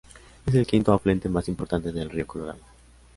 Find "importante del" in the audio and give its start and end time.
1.47-2.09